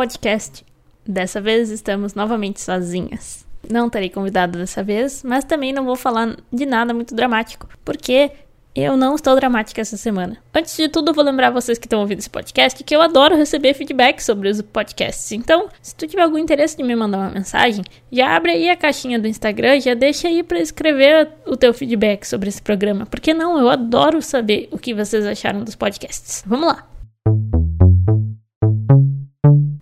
[0.00, 0.64] Podcast.
[1.06, 3.46] Dessa vez estamos novamente sozinhas.
[3.70, 8.32] Não terei convidado dessa vez, mas também não vou falar de nada muito dramático, porque
[8.74, 10.38] eu não estou dramática essa semana.
[10.54, 13.36] Antes de tudo, eu vou lembrar vocês que estão ouvindo esse podcast que eu adoro
[13.36, 15.32] receber feedback sobre os podcasts.
[15.32, 18.76] Então, se tu tiver algum interesse de me mandar uma mensagem, já abre aí a
[18.76, 23.04] caixinha do Instagram já deixa aí para escrever o teu feedback sobre esse programa.
[23.04, 26.42] Porque não, eu adoro saber o que vocês acharam dos podcasts.
[26.46, 26.89] Vamos lá!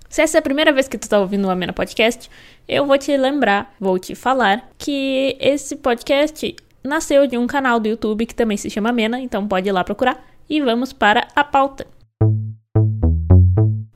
[0.08, 2.30] Se essa é a primeira vez que tu tá ouvindo o Amena Podcast,
[2.66, 7.88] eu vou te lembrar, vou te falar que esse podcast nasceu de um canal do
[7.88, 10.24] YouTube que também se chama Amena, então pode ir lá procurar.
[10.48, 11.86] E vamos para a pauta.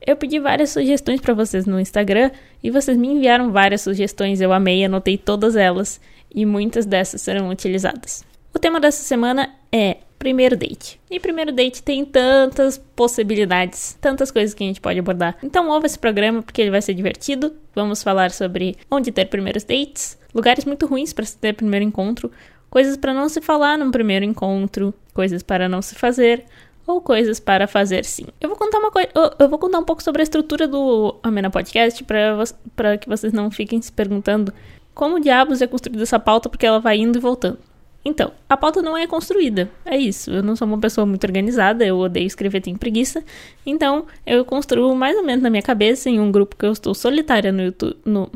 [0.05, 2.29] Eu pedi várias sugestões para vocês no Instagram
[2.61, 5.99] e vocês me enviaram várias sugestões, eu amei, anotei todas elas
[6.33, 8.23] e muitas dessas serão utilizadas.
[8.53, 11.01] O tema dessa semana é primeiro date.
[11.11, 15.35] E primeiro date tem tantas possibilidades, tantas coisas que a gente pode abordar.
[15.43, 17.53] Então ouve esse programa porque ele vai ser divertido.
[17.75, 22.31] Vamos falar sobre onde ter primeiros dates, lugares muito ruins para se ter primeiro encontro,
[22.69, 26.45] coisas para não se falar num primeiro encontro, coisas para não se fazer,
[26.87, 28.27] ou coisas para fazer sim.
[28.39, 31.49] Eu vou contar uma coisa, eu vou contar um pouco sobre a estrutura do Amena
[31.49, 32.01] Podcast
[32.77, 34.53] para que vocês não fiquem se perguntando
[34.93, 37.59] como diabos é construída essa pauta porque ela vai indo e voltando.
[38.05, 39.69] Então, a pauta não é construída.
[39.85, 40.29] É isso.
[40.31, 43.23] Eu não sou uma pessoa muito organizada, eu odeio escrever, tenho preguiça.
[43.65, 46.93] Então, eu construo mais ou menos na minha cabeça em um grupo que eu estou
[46.93, 47.97] solitária no YouTube.
[48.05, 48.29] No...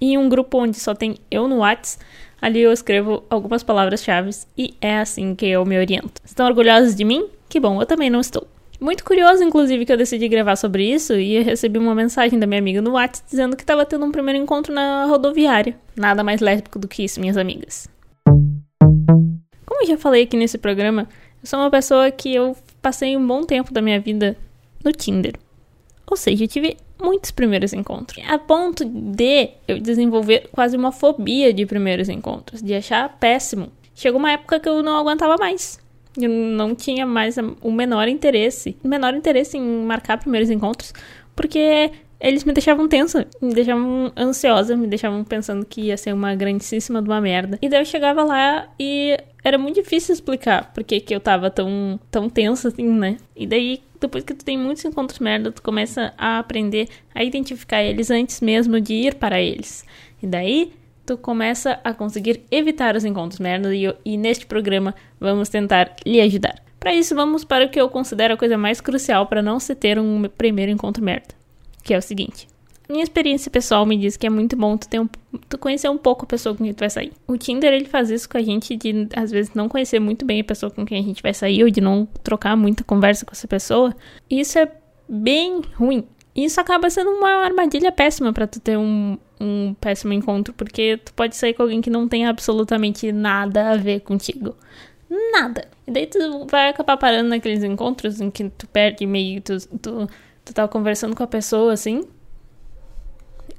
[0.00, 1.98] Em um grupo onde só tem eu no Whats.
[2.40, 6.20] Ali eu escrevo algumas palavras-chave e é assim que eu me oriento.
[6.24, 7.26] Estão orgulhosos de mim?
[7.48, 8.46] Que bom, eu também não estou.
[8.80, 12.60] Muito curioso, inclusive, que eu decidi gravar sobre isso e recebi uma mensagem da minha
[12.60, 15.74] amiga no WhatsApp dizendo que estava tendo um primeiro encontro na rodoviária.
[15.96, 17.88] Nada mais lésbico do que isso, minhas amigas.
[19.06, 21.08] Como eu já falei aqui nesse programa,
[21.42, 24.36] eu sou uma pessoa que eu passei um bom tempo da minha vida
[24.84, 25.34] no Tinder.
[26.06, 28.22] Ou seja, eu tive muitos primeiros encontros.
[28.28, 33.72] A ponto de eu desenvolver quase uma fobia de primeiros encontros, de achar péssimo.
[33.94, 35.78] Chegou uma época que eu não aguentava mais.
[36.16, 40.94] Eu não tinha mais o menor interesse, o menor interesse em marcar primeiros encontros,
[41.34, 41.90] porque
[42.24, 47.02] eles me deixavam tensa, me deixavam ansiosa, me deixavam pensando que ia ser uma grandíssima
[47.02, 47.58] de uma merda.
[47.60, 52.00] E daí eu chegava lá e era muito difícil explicar por que eu tava tão,
[52.10, 53.18] tão tensa assim, né?
[53.36, 57.82] E daí, depois que tu tem muitos encontros merda, tu começa a aprender a identificar
[57.82, 59.84] eles antes mesmo de ir para eles.
[60.22, 60.72] E daí,
[61.04, 66.22] tu começa a conseguir evitar os encontros merda e, e neste programa vamos tentar lhe
[66.22, 66.62] ajudar.
[66.80, 69.74] Para isso, vamos para o que eu considero a coisa mais crucial para não se
[69.74, 71.34] ter um primeiro encontro merda,
[71.84, 72.48] que é o seguinte:
[72.88, 75.08] minha experiência pessoal me diz que é muito bom tu, ter um,
[75.48, 77.12] tu conhecer um pouco a pessoa com quem tu vai sair.
[77.26, 80.40] O Tinder, ele faz isso com a gente de, às vezes, não conhecer muito bem
[80.40, 83.32] a pessoa com quem a gente vai sair ou de não trocar muita conversa com
[83.32, 83.94] essa pessoa.
[84.28, 84.70] Isso é
[85.08, 86.04] bem ruim.
[86.36, 91.14] Isso acaba sendo uma armadilha péssima para tu ter um, um péssimo encontro, porque tu
[91.14, 94.56] pode sair com alguém que não tem absolutamente nada a ver contigo.
[95.32, 95.68] Nada.
[95.86, 96.18] E daí tu
[96.50, 100.08] vai acabar parando naqueles encontros em que tu perde meio, tu, tu,
[100.44, 102.02] tu tá conversando com a pessoa assim,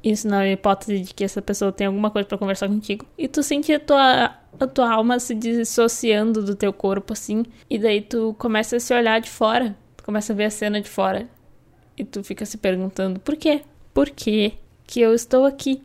[0.04, 3.06] isso na hipótese de que essa pessoa tem alguma coisa para conversar contigo.
[3.18, 4.26] E tu sente a tua,
[4.60, 7.44] a tua alma se dissociando do teu corpo, assim.
[7.68, 9.76] E daí tu começa a se olhar de fora.
[9.98, 11.28] Tu começa a ver a cena de fora.
[11.98, 13.64] E tu fica se perguntando: por quê?
[13.94, 14.54] Por quê
[14.86, 15.82] que eu estou aqui?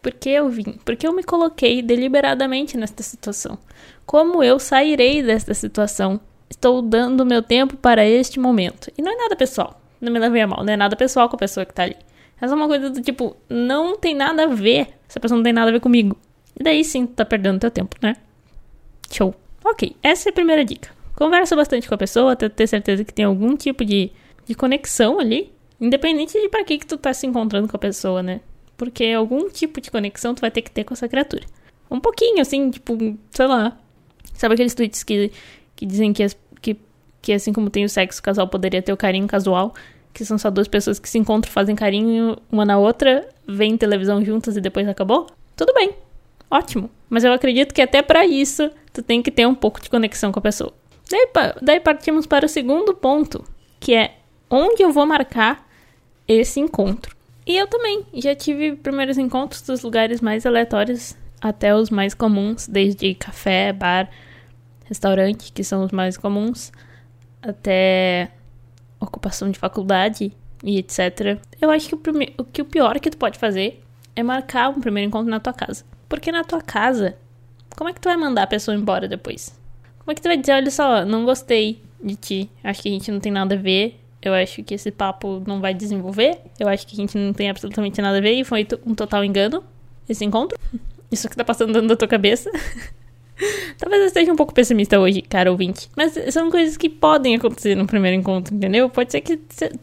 [0.00, 0.78] Por que eu vim?
[0.84, 3.58] Por que eu me coloquei deliberadamente nesta situação?
[4.06, 6.20] Como eu sairei desta situação?
[6.48, 8.90] Estou dando meu tempo para este momento.
[8.96, 9.78] E não é nada pessoal.
[10.00, 10.64] Não me levei a mal.
[10.64, 11.96] Não é nada pessoal com a pessoa que tá ali.
[12.40, 14.88] Essa é uma coisa do tipo, não tem nada a ver.
[15.08, 16.16] Essa pessoa não tem nada a ver comigo.
[16.58, 18.16] E daí sim, tu tá perdendo teu tempo, né?
[19.10, 19.34] Show.
[19.64, 20.90] Ok, essa é a primeira dica.
[21.16, 24.12] Conversa bastante com a pessoa, até ter certeza que tem algum tipo de,
[24.46, 25.52] de conexão ali.
[25.80, 28.40] Independente de pra que, que tu tá se encontrando com a pessoa, né?
[28.76, 31.44] Porque algum tipo de conexão tu vai ter que ter com essa criatura.
[31.90, 32.96] Um pouquinho, assim, tipo,
[33.30, 33.76] sei lá.
[34.34, 35.32] Sabe aqueles tweets que,
[35.74, 36.24] que dizem que,
[36.60, 36.76] que,
[37.20, 39.74] que assim como tem o sexo, o casal poderia ter o carinho casual
[40.12, 44.24] que são só duas pessoas que se encontram, fazem carinho uma na outra, veem televisão
[44.24, 45.26] juntas e depois acabou,
[45.56, 45.94] tudo bem.
[46.50, 46.90] Ótimo.
[47.08, 50.32] Mas eu acredito que até para isso tu tem que ter um pouco de conexão
[50.32, 50.72] com a pessoa.
[51.10, 51.28] Daí,
[51.62, 53.44] daí partimos para o segundo ponto,
[53.80, 54.16] que é
[54.50, 55.66] onde eu vou marcar
[56.26, 57.16] esse encontro.
[57.46, 62.68] E eu também já tive primeiros encontros dos lugares mais aleatórios até os mais comuns,
[62.68, 64.10] desde café, bar,
[64.84, 66.72] restaurante, que são os mais comuns,
[67.40, 68.30] até
[69.00, 71.38] ocupação de faculdade e etc.
[71.60, 72.34] Eu acho que o, prime...
[72.52, 73.82] que o pior que tu pode fazer
[74.14, 75.84] é marcar um primeiro encontro na tua casa.
[76.08, 77.16] Porque na tua casa,
[77.76, 79.56] como é que tu vai mandar a pessoa embora depois?
[79.98, 82.92] Como é que tu vai dizer, olha só, não gostei de ti, acho que a
[82.92, 86.38] gente não tem nada a ver, Eu acho que esse papo não vai desenvolver.
[86.58, 89.24] Eu acho que a gente não tem absolutamente nada a ver e foi um total
[89.24, 89.62] engano
[90.08, 90.58] esse encontro.
[91.10, 92.50] Isso que tá passando dentro da tua cabeça.
[93.78, 95.88] Talvez eu esteja um pouco pessimista hoje, cara ouvinte.
[95.96, 98.88] Mas são coisas que podem acontecer no primeiro encontro, entendeu?
[98.90, 99.38] Pode ser que,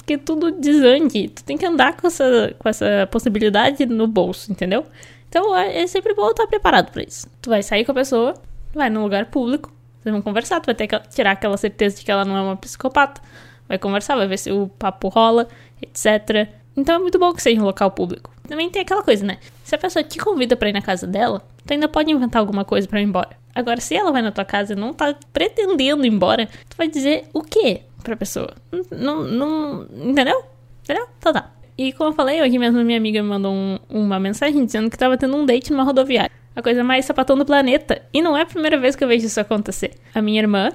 [0.05, 1.29] que tudo desande.
[1.29, 4.85] Tu tem que andar com essa, com essa possibilidade no bolso, entendeu?
[5.29, 7.27] Então é sempre bom estar preparado para isso.
[7.41, 8.33] Tu vai sair com a pessoa,
[8.73, 12.05] vai num lugar público, vocês vão conversar, tu vai ter que tirar aquela certeza de
[12.05, 13.21] que ela não é uma psicopata.
[13.67, 15.47] Vai conversar, vai ver se o papo rola,
[15.81, 16.47] etc.
[16.77, 18.29] Então é muito bom que seja um local público.
[18.47, 19.39] Também tem aquela coisa, né?
[19.63, 22.63] Se a pessoa te convida para ir na casa dela, tu ainda pode inventar alguma
[22.63, 23.44] coisa para ir embora.
[23.55, 26.89] Agora, se ela vai na tua casa e não tá pretendendo ir embora, tu vai
[26.89, 28.53] dizer o quê pra pessoa?
[28.91, 30.43] Não, não, entendeu?
[30.83, 31.07] Entendeu?
[31.17, 31.51] Então tá.
[31.77, 34.97] E como eu falei, hoje mesmo minha amiga me mandou um, uma mensagem dizendo que
[34.97, 36.31] tava tendo um date numa rodoviária.
[36.55, 38.01] A coisa mais sapatão do planeta.
[38.13, 39.93] E não é a primeira vez que eu vejo isso acontecer.
[40.13, 40.69] A minha irmã,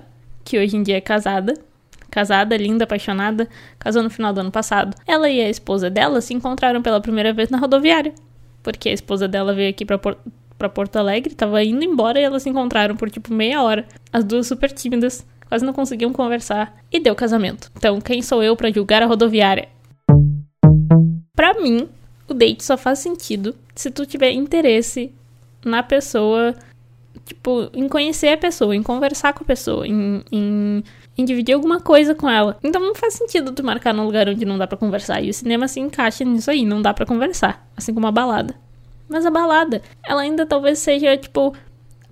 [0.44, 1.54] que hoje em dia é casada,
[2.10, 3.48] casada, linda, apaixonada,
[3.78, 4.94] casou no final do ano passado.
[5.06, 8.12] Ela e a esposa dela se encontraram pela primeira vez na rodoviária.
[8.62, 9.98] Porque a esposa dela veio aqui pra,
[10.60, 13.86] pra Porto Alegre, tava indo embora e elas se encontraram por tipo meia hora.
[14.12, 16.76] As duas super tímidas, quase não conseguiam conversar.
[16.92, 17.72] E deu casamento.
[17.74, 19.70] Então, quem sou eu para julgar a rodoviária?
[21.34, 21.88] Pra mim,
[22.28, 25.10] o date só faz sentido se tu tiver interesse
[25.64, 26.54] na pessoa,
[27.24, 30.84] tipo, em conhecer a pessoa, em conversar com a pessoa, em, em,
[31.16, 32.58] em dividir alguma coisa com ela.
[32.62, 35.22] Então não faz sentido tu marcar num lugar onde não dá para conversar.
[35.22, 38.54] E o cinema se encaixa nisso aí, não dá para conversar, assim como a balada.
[39.10, 41.52] Mas a balada, ela ainda talvez seja, tipo,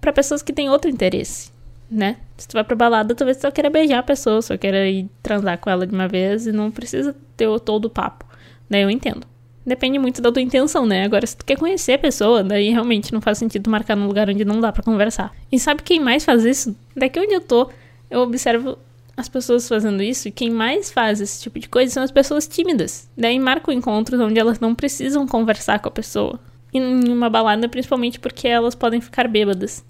[0.00, 1.52] para pessoas que têm outro interesse,
[1.88, 2.16] né?
[2.36, 5.08] Se tu vai pra balada, talvez tu só queira beijar a pessoa, só queira ir
[5.22, 8.26] transar com ela de uma vez e não precisa ter todo o papo.
[8.68, 9.24] Daí eu entendo.
[9.64, 11.04] Depende muito da tua intenção, né?
[11.04, 14.28] Agora, se tu quer conhecer a pessoa, daí realmente não faz sentido marcar num lugar
[14.28, 15.32] onde não dá para conversar.
[15.52, 16.74] E sabe quem mais faz isso?
[16.96, 17.70] Daqui onde eu tô,
[18.10, 18.76] eu observo
[19.16, 22.48] as pessoas fazendo isso, e quem mais faz esse tipo de coisa são as pessoas
[22.48, 23.08] tímidas.
[23.16, 26.40] Daí marcam encontros onde elas não precisam conversar com a pessoa.
[26.72, 29.84] Em uma balada, principalmente porque elas podem ficar bêbadas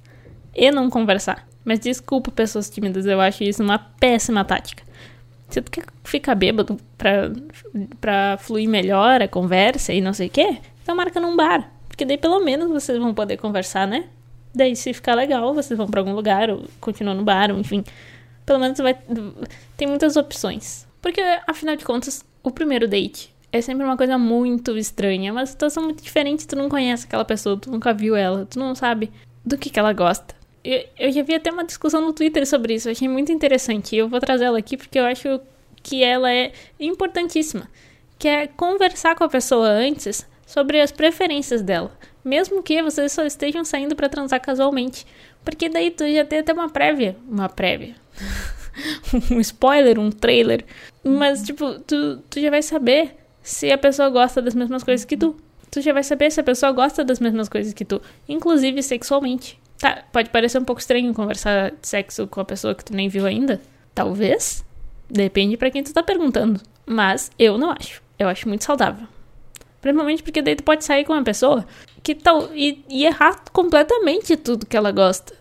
[0.54, 1.46] e não conversar.
[1.64, 4.82] Mas desculpa, pessoas tímidas, eu acho isso uma péssima tática.
[5.48, 7.30] Se tu quer ficar bêbado pra,
[8.00, 11.70] pra fluir melhor a conversa e não sei o quê, então marca num bar.
[11.88, 14.04] Porque daí pelo menos vocês vão poder conversar, né?
[14.54, 17.84] Daí se ficar legal, vocês vão para algum lugar, ou continuam no bar, ou enfim.
[18.46, 18.96] Pelo menos vai.
[19.76, 20.86] Tem muitas opções.
[21.02, 25.30] Porque, afinal de contas, o primeiro date é sempre uma coisa muito estranha.
[25.30, 26.46] É uma situação muito diferente.
[26.46, 29.10] Tu não conhece aquela pessoa, tu nunca viu ela, tu não sabe
[29.44, 30.34] do que, que ela gosta.
[30.62, 33.96] Eu, eu já vi até uma discussão no Twitter sobre isso, eu achei muito interessante.
[33.96, 35.40] Eu vou trazer ela aqui porque eu acho
[35.82, 37.68] que ela é importantíssima.
[38.18, 41.96] Que é conversar com a pessoa antes sobre as preferências dela.
[42.24, 45.06] Mesmo que vocês só estejam saindo para transar casualmente.
[45.44, 47.16] Porque daí tu já tem até uma prévia.
[47.28, 47.94] Uma prévia.
[49.30, 50.64] um spoiler, um trailer.
[51.02, 53.17] Mas, tipo, tu, tu já vai saber
[53.48, 55.34] se a pessoa gosta das mesmas coisas que tu.
[55.70, 59.58] Tu já vai saber se a pessoa gosta das mesmas coisas que tu, inclusive sexualmente.
[59.78, 63.08] Tá, pode parecer um pouco estranho conversar de sexo com a pessoa que tu nem
[63.08, 63.60] viu ainda.
[63.94, 64.64] Talvez.
[65.08, 66.60] Depende para quem tu tá perguntando.
[66.84, 68.02] Mas eu não acho.
[68.18, 69.06] Eu acho muito saudável.
[69.80, 71.66] Principalmente porque daí tu pode sair com uma pessoa
[72.02, 75.32] que tal e, e errar completamente tudo que ela gosta.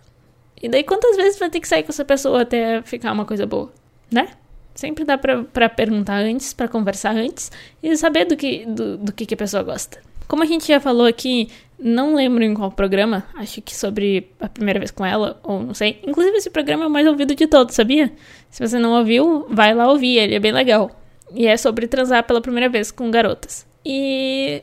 [0.61, 3.45] E daí quantas vezes vai ter que sair com essa pessoa até ficar uma coisa
[3.45, 3.71] boa,
[4.09, 4.29] né?
[4.77, 9.25] Sempre dá pra perguntar antes, para conversar antes e saber do que, do, do que,
[9.25, 9.99] que a pessoa gosta.
[10.27, 14.47] Como a gente já falou aqui, não lembro em qual programa, acho que sobre a
[14.47, 15.99] primeira vez com ela, ou não sei.
[16.05, 18.13] Inclusive, esse programa é o mais ouvido de todos, sabia?
[18.51, 20.91] Se você não ouviu, vai lá ouvir, ele é bem legal.
[21.33, 23.65] E é sobre transar pela primeira vez com garotas.
[23.83, 24.61] E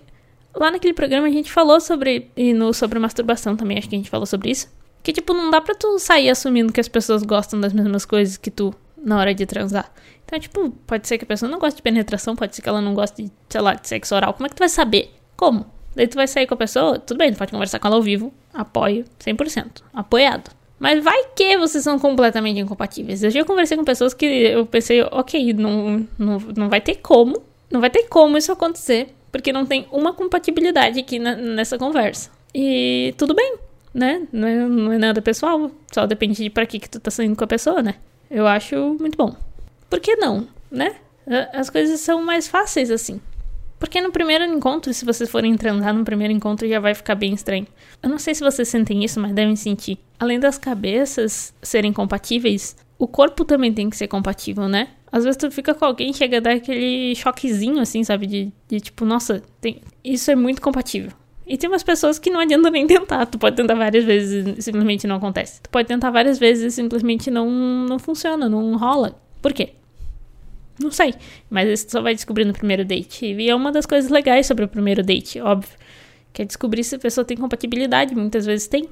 [0.54, 2.30] lá naquele programa a gente falou sobre.
[2.36, 4.72] E no sobre masturbação também, acho que a gente falou sobre isso.
[5.02, 8.36] Que, tipo, não dá pra tu sair assumindo que as pessoas gostam das mesmas coisas
[8.36, 8.72] que tu
[9.04, 9.90] na hora de transar.
[10.24, 12.80] Então, tipo, pode ser que a pessoa não goste de penetração, pode ser que ela
[12.80, 14.32] não goste de, sei lá, de sexo oral.
[14.34, 15.14] Como é que tu vai saber?
[15.36, 15.66] Como?
[15.94, 18.02] Daí tu vai sair com a pessoa, tudo bem, tu pode conversar com ela ao
[18.02, 20.50] vivo, apoio 100%, apoiado.
[20.78, 23.22] Mas vai que vocês são completamente incompatíveis.
[23.22, 27.42] Eu já conversei com pessoas que eu pensei, ok, não, não, não vai ter como,
[27.70, 32.30] não vai ter como isso acontecer, porque não tem uma compatibilidade aqui na, nessa conversa.
[32.52, 33.56] E tudo bem,
[33.92, 34.26] né?
[34.32, 37.36] Não é, não é nada pessoal, só depende de pra que, que tu tá saindo
[37.36, 37.94] com a pessoa, né?
[38.34, 39.32] Eu acho muito bom.
[39.88, 40.96] Por que não, né?
[41.52, 43.20] As coisas são mais fáceis assim.
[43.78, 47.32] Porque no primeiro encontro, se vocês forem transar no primeiro encontro, já vai ficar bem
[47.32, 47.64] estranho.
[48.02, 50.00] Eu não sei se vocês sentem isso, mas devem sentir.
[50.18, 54.88] Além das cabeças serem compatíveis, o corpo também tem que ser compatível, né?
[55.12, 58.26] Às vezes tu fica com alguém chega a dar aquele choquezinho, assim, sabe?
[58.26, 59.80] De, de tipo, nossa, tem...
[60.02, 61.12] isso é muito compatível.
[61.46, 63.26] E tem umas pessoas que não adianta nem tentar.
[63.26, 65.60] Tu pode tentar várias vezes e simplesmente não acontece.
[65.60, 69.20] Tu pode tentar várias vezes e simplesmente não, não funciona, não rola.
[69.42, 69.74] Por quê?
[70.78, 71.14] Não sei.
[71.50, 73.26] Mas isso só vai descobrir no primeiro date.
[73.26, 75.70] E é uma das coisas legais sobre o primeiro date, óbvio.
[76.32, 78.14] Que é descobrir se a pessoa tem compatibilidade.
[78.14, 78.88] Muitas vezes tem.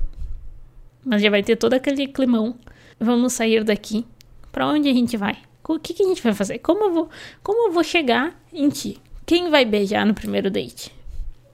[1.05, 2.55] Mas já vai ter todo aquele climão.
[3.01, 4.05] Vamos sair daqui.
[4.53, 5.39] Para onde a gente vai?
[5.67, 6.59] O que, que a gente vai fazer?
[6.59, 7.09] Como eu vou,
[7.43, 8.99] como eu vou chegar em ti?
[9.25, 10.93] Quem vai beijar no primeiro date?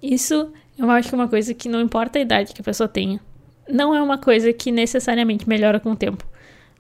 [0.03, 3.21] Isso eu acho que uma coisa que não importa a idade que a pessoa tenha.
[3.69, 6.25] Não é uma coisa que necessariamente melhora com o tempo.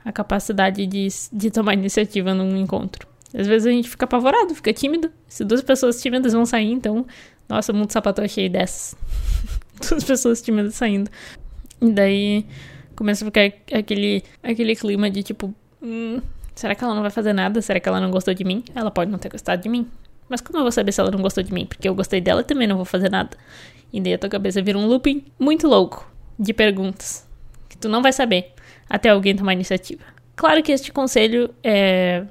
[0.04, 3.06] A capacidade de, de tomar iniciativa num encontro.
[3.34, 5.10] Às vezes a gente fica apavorado, fica tímido.
[5.26, 7.06] Se duas pessoas tímidas vão sair, então.
[7.48, 8.96] Nossa, o mundo sapato é cheio dessas.
[9.90, 11.10] duas pessoas tímidas saindo.
[11.80, 12.46] E daí
[12.94, 15.54] começa a ficar aquele, aquele clima de tipo.
[15.82, 16.22] Hum,
[16.54, 17.60] será que ela não vai fazer nada?
[17.60, 18.64] Será que ela não gostou de mim?
[18.74, 19.86] Ela pode não ter gostado de mim.
[20.28, 21.66] Mas como eu vou saber se ela não gostou de mim?
[21.66, 23.36] Porque eu gostei dela e também não vou fazer nada.
[23.92, 27.26] E daí a tua cabeça vira um looping muito louco de perguntas.
[27.68, 28.52] Que tu não vai saber
[28.88, 30.02] até alguém tomar iniciativa.
[30.36, 32.24] Claro que este conselho é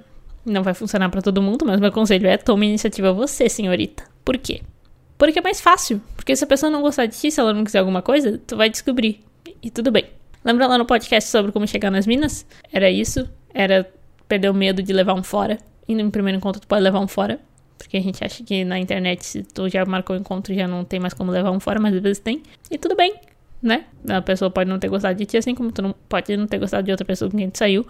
[0.48, 4.04] não vai funcionar para todo mundo, mas meu conselho é tome iniciativa você, senhorita.
[4.24, 4.62] Por quê?
[5.18, 6.02] Porque é mais fácil.
[6.16, 8.56] Porque se a pessoa não gostar de ti, se ela não quiser alguma coisa, tu
[8.56, 9.24] vai descobrir.
[9.62, 10.06] E tudo bem.
[10.46, 12.46] Lembra lá no podcast sobre como chegar nas minas?
[12.72, 13.28] Era isso.
[13.54, 13.90] Era
[14.28, 15.58] perder o medo de levar um fora.
[15.88, 17.40] E no primeiro encontro tu pode levar um fora.
[17.78, 20.84] Porque a gente acha que na internet, se tu já marcou o encontro, já não
[20.84, 22.42] tem mais como levar um fora, mas às vezes tem.
[22.72, 23.16] E tudo bem,
[23.62, 23.86] né?
[24.10, 26.60] A pessoa pode não ter gostado de ti, assim como tu não pode não ter
[26.60, 27.86] gostado de outra pessoa com quem tu saiu.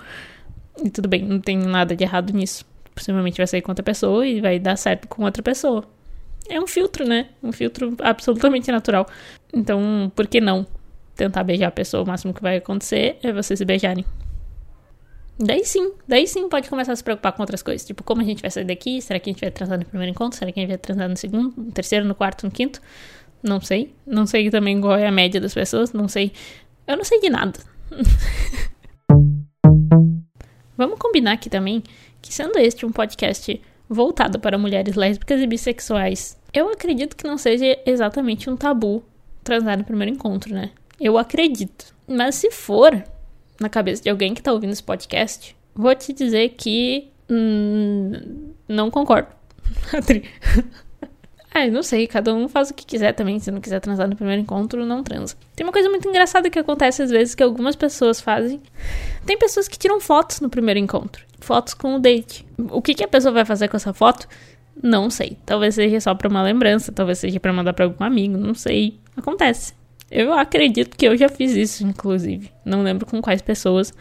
[0.84, 2.66] E tudo bem, não tem nada de errado nisso.
[2.94, 5.84] Possivelmente vai sair com outra pessoa e vai dar certo com outra pessoa.
[6.50, 7.28] É um filtro, né?
[7.44, 9.08] Um filtro absolutamente natural.
[9.54, 10.66] Então, por que não
[11.16, 12.04] tentar beijar a pessoa?
[12.04, 14.06] O máximo que vai acontecer é vocês se beijarem.
[15.40, 17.86] Daí sim, daí sim pode começar a se preocupar com outras coisas.
[17.86, 19.00] Tipo, como a gente vai sair daqui?
[19.02, 20.38] Será que a gente vai transar no primeiro encontro?
[20.38, 22.82] Será que a gente vai transar no segundo, no terceiro, no quarto, no quinto?
[23.44, 23.94] Não sei.
[24.06, 25.94] Não sei também qual é a média das pessoas.
[25.94, 26.32] Não sei.
[26.88, 27.60] Eu não sei de nada.
[30.76, 31.84] Vamos combinar aqui também
[32.22, 37.38] que, sendo este um podcast voltado para mulheres lésbicas e bissexuais, eu acredito que não
[37.38, 39.04] seja exatamente um tabu
[39.44, 40.72] transar no primeiro encontro, né?
[41.00, 41.96] Eu acredito.
[42.08, 43.04] Mas se for
[43.60, 48.90] na cabeça de alguém que tá ouvindo esse podcast, vou te dizer que hum, não
[48.90, 49.30] concordo.
[51.60, 53.40] Ah, não sei, cada um faz o que quiser também.
[53.40, 55.36] Se não quiser transar no primeiro encontro, não transa.
[55.56, 58.62] Tem uma coisa muito engraçada que acontece às vezes que algumas pessoas fazem.
[59.26, 61.26] Tem pessoas que tiram fotos no primeiro encontro.
[61.40, 62.46] Fotos com o date.
[62.70, 64.28] O que, que a pessoa vai fazer com essa foto?
[64.84, 65.36] Não sei.
[65.48, 69.00] Talvez seja só pra uma lembrança, talvez seja para mandar para algum amigo, não sei.
[69.16, 69.74] Acontece.
[70.10, 72.50] Eu acredito que eu já fiz isso, inclusive.
[72.64, 73.94] Não lembro com quais pessoas,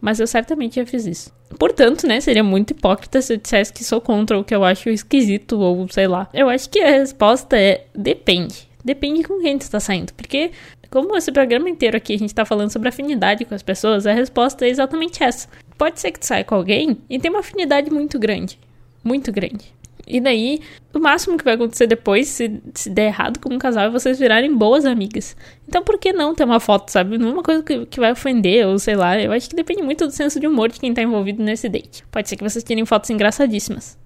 [0.00, 1.32] mas eu certamente já fiz isso.
[1.58, 4.88] Portanto, né, seria muito hipócrita se eu dissesse que sou contra o que eu acho
[4.88, 6.28] esquisito ou sei lá.
[6.32, 8.68] Eu acho que a resposta é depende.
[8.84, 10.14] Depende com quem tu está saindo.
[10.14, 10.52] Porque,
[10.90, 14.12] como esse programa inteiro aqui a gente está falando sobre afinidade com as pessoas, a
[14.12, 15.48] resposta é exatamente essa.
[15.76, 18.58] Pode ser que tu saia com alguém e tem uma afinidade muito grande.
[19.04, 19.79] Muito grande.
[20.10, 20.60] E daí,
[20.92, 24.18] o máximo que vai acontecer depois, se, se der errado como um casal, é vocês
[24.18, 25.36] virarem boas amigas.
[25.68, 27.16] Então, por que não ter uma foto, sabe?
[27.16, 29.18] Não é uma coisa que, que vai ofender, ou sei lá.
[29.20, 32.04] Eu acho que depende muito do senso de humor de quem tá envolvido nesse date.
[32.10, 33.96] Pode ser que vocês tirem fotos engraçadíssimas.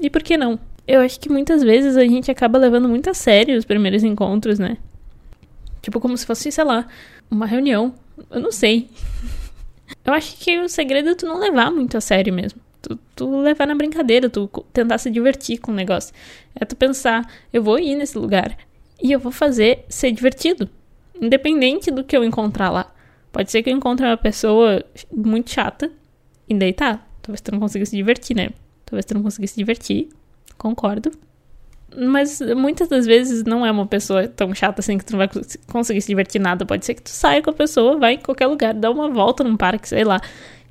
[0.00, 0.58] E por que não?
[0.86, 4.58] Eu acho que muitas vezes a gente acaba levando muito a sério os primeiros encontros,
[4.58, 4.76] né?
[5.80, 6.88] Tipo, como se fosse, sei lá,
[7.30, 7.94] uma reunião.
[8.30, 8.88] Eu não sei.
[10.04, 13.40] Eu acho que o segredo é tu não levar muito a sério mesmo tu, tu
[13.40, 16.14] levar na brincadeira, tu tentar se divertir com o negócio.
[16.54, 18.56] É tu pensar, eu vou ir nesse lugar
[19.02, 20.68] e eu vou fazer ser divertido,
[21.20, 22.92] independente do que eu encontrar lá.
[23.32, 25.90] Pode ser que eu encontre uma pessoa muito chata
[26.48, 28.50] e daí tá, talvez tu não consiga se divertir, né?
[28.84, 30.08] Talvez tu não consiga se divertir,
[30.56, 31.10] concordo.
[31.96, 35.30] Mas muitas das vezes não é uma pessoa tão chata assim que tu não vai
[35.70, 36.64] conseguir se divertir nada.
[36.64, 39.42] Pode ser que tu saia com a pessoa, vai em qualquer lugar, dá uma volta
[39.42, 40.20] num parque, sei lá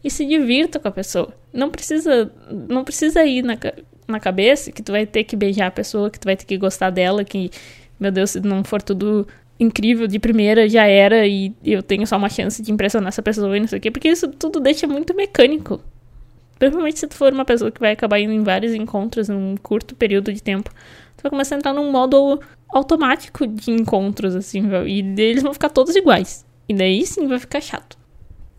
[0.05, 1.33] e se divirta com a pessoa.
[1.51, 2.31] Não precisa,
[2.69, 3.57] não precisa ir na,
[4.07, 6.59] na cabeça que tu vai ter que beijar a pessoa, que tu vai ter que
[6.59, 7.50] gostar dela, que,
[8.00, 9.27] meu Deus, se não for tudo
[9.59, 13.57] incrível de primeira, já era e eu tenho só uma chance de impressionar essa pessoa
[13.57, 15.81] e não sei o quê, porque isso tudo deixa muito mecânico.
[16.59, 19.95] Principalmente se tu for uma pessoa que vai acabar indo em vários encontros num curto
[19.95, 20.69] período de tempo,
[21.17, 25.69] tu vai começar a entrar num modo automático de encontros, assim, e eles vão ficar
[25.69, 26.45] todos iguais.
[26.69, 28.04] E daí sim vai ficar chato.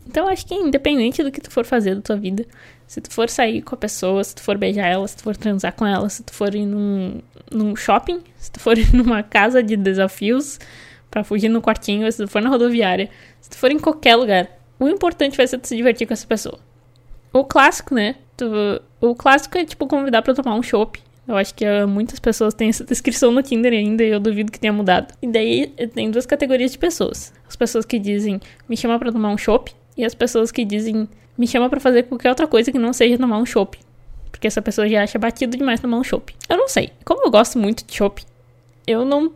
[0.06, 2.46] Então, acho que independente do que tu for fazer da tua vida,
[2.86, 5.36] se tu for sair com a pessoa, se tu for beijar ela, se tu for
[5.36, 7.20] transar com ela, se tu for ir num,
[7.50, 10.58] num shopping, se tu for ir numa casa de desafios
[11.10, 13.10] para fugir no quartinho, se tu for na rodoviária,
[13.40, 14.48] se tu for em qualquer lugar,
[14.78, 16.58] o importante vai ser tu se divertir com essa pessoa.
[17.32, 18.16] O clássico, né?
[18.36, 18.46] Tu,
[19.00, 21.00] o clássico é tipo convidar para tomar um chopp.
[21.26, 24.52] Eu acho que uh, muitas pessoas têm essa descrição no Tinder ainda e eu duvido
[24.52, 25.12] que tenha mudado.
[25.20, 27.32] E daí tem duas categorias de pessoas.
[27.48, 31.08] As pessoas que dizem, me chama para tomar um chopp, e as pessoas que dizem
[31.36, 33.78] me chama para fazer qualquer outra coisa que não seja tomar um chopp.
[34.30, 36.34] Porque essa pessoa já acha batido demais tomar um chopp.
[36.48, 36.92] Eu não sei.
[37.04, 38.22] Como eu gosto muito de chopp,
[38.86, 39.32] eu não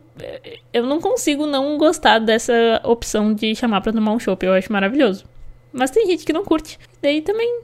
[0.71, 4.45] eu não consigo não gostar dessa opção de chamar para tomar um chopp.
[4.45, 5.25] Eu acho maravilhoso.
[5.73, 6.77] Mas tem gente que não curte.
[7.01, 7.61] Daí também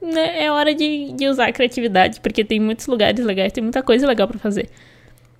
[0.00, 3.82] né, é hora de, de usar a criatividade, porque tem muitos lugares legais, tem muita
[3.82, 4.68] coisa legal para fazer.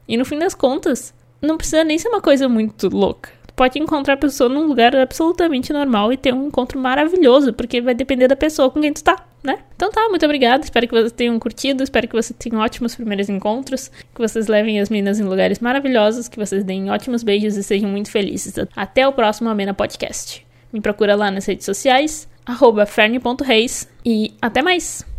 [0.06, 3.30] E no fim das contas, não precisa nem ser uma coisa muito louca.
[3.52, 7.82] Tu pode encontrar a pessoa num lugar absolutamente normal e ter um encontro maravilhoso, porque
[7.82, 9.58] vai depender da pessoa com quem tu tá, né?
[9.76, 10.64] Então tá, muito obrigada.
[10.64, 14.80] Espero que vocês tenham curtido, espero que vocês tenham ótimos primeiros encontros, que vocês levem
[14.80, 18.54] as meninas em lugares maravilhosos, que vocês deem ótimos beijos e sejam muito felizes.
[18.74, 20.46] Até o próximo Amena Podcast.
[20.72, 25.11] Me procura lá nas redes sociais, arroba ferne.reis e até mais!